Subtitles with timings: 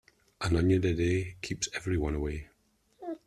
[0.41, 2.49] An onion a day keeps everyone away.